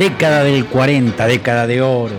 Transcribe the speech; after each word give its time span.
década 0.00 0.44
del 0.44 0.64
40, 0.64 1.26
década 1.26 1.66
de 1.66 1.82
oro. 1.82 2.16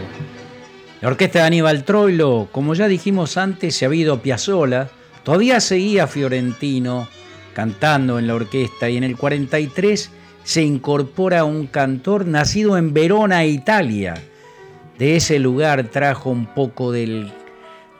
La 1.02 1.08
orquesta 1.08 1.40
de 1.40 1.46
Aníbal 1.46 1.84
Troilo, 1.84 2.48
como 2.52 2.76
ya 2.76 2.88
dijimos 2.88 3.38
antes, 3.38 3.76
se 3.76 3.88
ha 3.88 3.92
ido 3.96 4.22
Piazzola, 4.22 4.92
todavía 5.24 5.60
seguía 5.60 6.06
Fiorentino 6.06 7.08
cantando 7.56 8.20
en 8.20 8.28
la 8.28 8.36
orquesta 8.36 8.88
y 8.88 8.98
en 8.98 9.04
el 9.04 9.18
43 9.18 10.12
se 10.44 10.62
incorpora 10.62 11.44
un 11.44 11.66
cantor 11.66 12.28
nacido 12.28 12.78
en 12.78 12.94
Verona, 12.94 13.46
Italia. 13.46 14.14
De 15.00 15.16
ese 15.16 15.40
lugar 15.40 15.86
trajo 15.86 16.30
un 16.30 16.54
poco 16.54 16.92
del, 16.92 17.32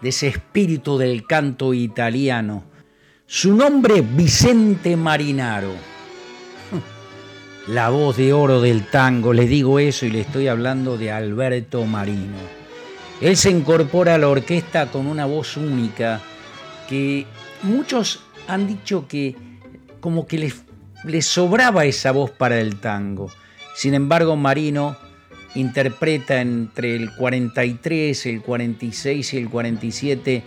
de 0.04 0.10
ese 0.10 0.28
espíritu 0.28 1.00
del 1.00 1.26
canto 1.26 1.74
italiano. 1.74 2.66
Su 3.26 3.56
nombre, 3.56 4.02
Vicente 4.02 4.96
Marinaro. 4.96 5.91
La 7.72 7.88
voz 7.88 8.18
de 8.18 8.34
oro 8.34 8.60
del 8.60 8.84
tango, 8.88 9.32
le 9.32 9.48
digo 9.48 9.80
eso 9.80 10.06
y 10.06 10.10
le 10.10 10.20
estoy 10.20 10.50
hablando 10.50 10.98
de 10.98 11.10
Alberto 11.10 11.86
Marino. 11.86 12.36
Él 13.22 13.38
se 13.38 13.50
incorpora 13.50 14.16
a 14.16 14.18
la 14.18 14.28
orquesta 14.28 14.88
con 14.88 15.08
una 15.08 15.26
voz 15.26 15.56
única 15.56 16.20
que 16.90 17.26
muchos 17.64 18.26
han 18.50 18.68
dicho 18.68 19.08
que 19.08 19.38
como 20.02 20.28
que 20.28 20.52
les, 21.06 21.26
sobraba 21.26 21.86
esa 21.86 22.12
voz 22.12 22.32
para 22.32 22.60
el 22.60 22.76
tango. 22.82 23.32
Sin 23.74 23.94
embargo, 23.94 24.36
Marino 24.36 24.98
interpreta 25.56 26.42
entre 26.42 26.94
el 26.94 27.16
43, 27.16 28.26
el 28.26 28.42
46 28.42 29.34
y 29.34 29.38
el 29.38 29.50
47 29.50 30.44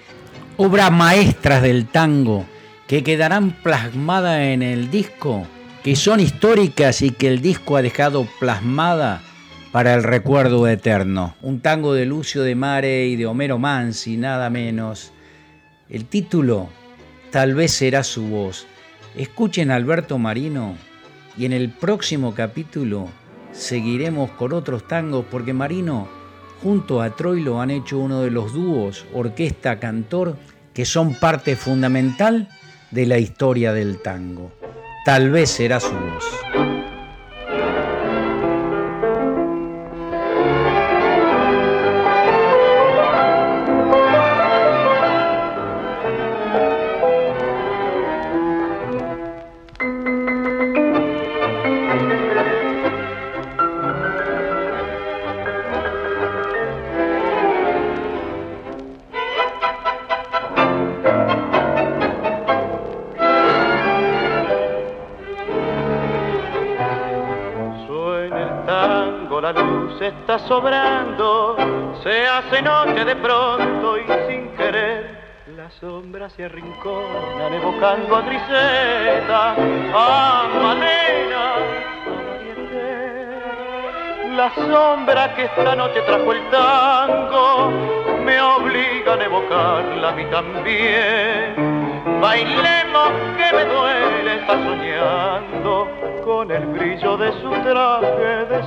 obras 0.58 0.92
maestras 0.92 1.62
del 1.62 1.86
tango 1.86 2.44
que 2.86 3.02
quedarán 3.02 3.52
plasmadas 3.62 4.40
en 4.40 4.62
el 4.62 4.90
disco, 4.90 5.46
que 5.84 5.96
son 5.96 6.18
históricas 6.18 7.02
y 7.02 7.10
que 7.10 7.28
el 7.28 7.42
disco 7.42 7.76
ha 7.76 7.82
dejado 7.82 8.26
plasmada 8.40 9.20
para 9.70 9.92
el 9.92 10.02
recuerdo 10.02 10.66
eterno. 10.66 11.34
Un 11.42 11.60
tango 11.60 11.92
de 11.92 12.06
Lucio 12.06 12.42
de 12.42 12.54
Mare 12.54 13.06
y 13.06 13.16
de 13.16 13.26
Homero 13.26 13.58
Mansi, 13.58 14.16
nada 14.16 14.48
menos. 14.48 15.12
El 15.90 16.06
título, 16.06 16.70
tal 17.30 17.54
vez 17.54 17.72
será 17.72 18.02
su 18.02 18.26
voz. 18.28 18.66
Escuchen 19.14 19.70
a 19.70 19.74
Alberto 19.74 20.16
Marino 20.16 20.74
y 21.36 21.44
en 21.44 21.52
el 21.52 21.68
próximo 21.68 22.34
capítulo 22.34 23.10
seguiremos 23.52 24.30
con 24.30 24.54
otros 24.54 24.88
tangos 24.88 25.26
porque 25.30 25.52
Marino 25.52 26.08
junto 26.62 27.02
a 27.02 27.14
Troilo 27.14 27.60
han 27.60 27.70
hecho 27.70 27.98
uno 27.98 28.22
de 28.22 28.30
los 28.30 28.54
dúos 28.54 29.04
orquesta-cantor 29.12 30.38
que 30.72 30.86
son 30.86 31.14
parte 31.16 31.56
fundamental 31.56 32.48
de 32.90 33.04
la 33.04 33.18
historia 33.18 33.74
del 33.74 34.00
tango. 34.00 34.63
Tal 35.04 35.30
vez 35.30 35.50
será 35.50 35.80
su 35.80 35.92
voz. 35.92 36.43
Sobrando, 70.48 71.54
se 72.02 72.26
hace 72.26 72.62
noche 72.62 73.04
de 73.04 73.14
pronto 73.16 73.98
y 73.98 74.04
sin 74.26 74.48
querer. 74.56 75.22
Las 75.56 75.74
sombras 75.74 76.32
se 76.32 76.46
arrinconan 76.46 77.52
evocando 77.52 78.16
a 78.16 78.22
Griseta, 78.22 79.54
a 79.94 80.48
Malena, 80.62 81.56
a 84.26 84.28
La 84.34 84.50
sombra 84.54 85.34
que 85.34 85.44
esta 85.44 85.76
noche 85.76 86.00
trajo 86.06 86.32
el 86.32 86.40
tango 86.50 87.70
me 88.24 88.40
obligan 88.40 89.20
a 89.20 89.24
evocarla 89.24 90.08
a 90.08 90.12
mí 90.12 90.24
también. 90.30 91.54
Bailemos 92.20 93.10
que 93.36 93.52
me 93.56 93.64
duele 93.66 94.36
estar 94.36 94.56
soñando 94.64 96.13
con 96.44 96.54
el 96.54 96.66
brillo 96.66 97.16
de 97.16 97.32
su 97.40 97.50
traje 97.62 98.44
de 98.50 98.60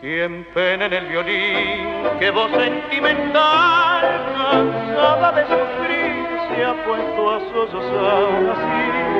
quien 0.00 0.46
pena 0.54 0.86
en 0.86 0.92
el 0.94 1.06
violín, 1.08 2.18
que 2.18 2.30
voz 2.30 2.50
sentimental, 2.52 4.02
cansada 4.34 5.32
de 5.32 5.42
sufrir, 5.42 6.26
se 6.48 6.64
ha 6.64 6.74
puesto 6.86 7.30
a 7.30 7.40
sollozar 7.52 8.56
así. 8.56 9.18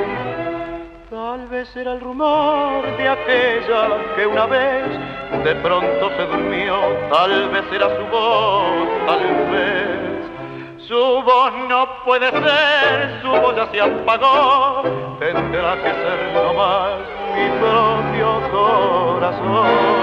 Tal 1.11 1.47
vez 1.49 1.75
era 1.75 1.93
el 1.93 2.01
rumor 2.01 2.97
de 2.97 3.09
aquella 3.09 4.15
que 4.15 4.25
una 4.25 4.47
vez 4.47 4.85
de 5.43 5.55
pronto 5.55 6.09
se 6.17 6.25
durmió, 6.25 6.75
tal 7.11 7.49
vez 7.49 7.63
era 7.71 7.95
su 7.95 8.05
voz, 8.07 8.87
tal 9.05 9.19
vez. 9.51 9.98
Su 10.89 10.95
voz 10.95 11.53
no 11.67 11.87
puede 12.03 12.31
ser, 12.31 13.21
su 13.21 13.29
voz 13.29 13.55
ya 13.55 13.67
se 13.69 13.79
apagó, 13.79 14.81
tendrá 15.19 15.75
que 15.83 15.83
ser 15.83 16.33
nomás 16.33 17.01
mi 17.35 17.47
propio 17.59 18.41
corazón. 18.49 19.98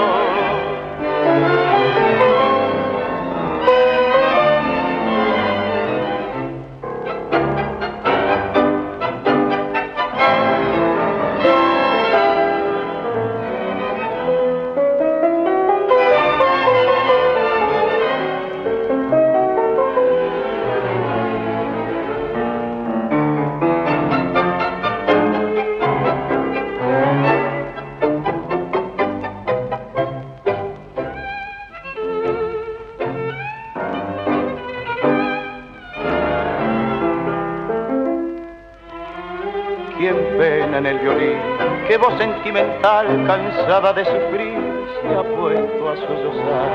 Voz 41.99 42.19
sentimental, 42.19 43.07
cansada 43.27 43.93
de 43.93 44.05
sufrir, 44.05 44.59
se 45.01 45.09
ha 45.15 45.23
puesto 45.23 45.89
a 45.89 45.97
sollozar 45.97 46.73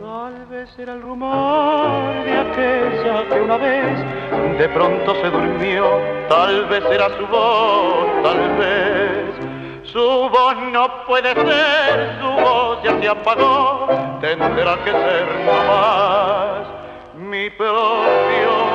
Tal 0.00 0.46
vez 0.50 0.78
era 0.78 0.94
el 0.94 1.02
rumor 1.02 2.24
de 2.24 2.32
aquella 2.32 3.28
que 3.28 3.40
una 3.40 3.56
vez 3.56 4.58
de 4.58 4.68
pronto 4.68 5.14
se 5.14 5.30
durmió, 5.30 5.84
tal 6.28 6.66
vez 6.66 6.84
era 6.90 7.08
su 7.16 7.26
voz, 7.26 8.06
tal 8.22 8.56
vez. 8.56 9.34
Su 9.84 10.28
voz 10.28 10.56
no 10.72 11.06
puede 11.06 11.34
ser, 11.34 12.16
su 12.20 12.28
voz 12.28 12.82
ya 12.82 13.00
se 13.00 13.08
apagó, 13.08 13.86
tendrá 14.20 14.76
que 14.84 14.90
ser 14.90 15.26
más 15.46 16.66
mi 17.14 17.48
propio 17.50 18.74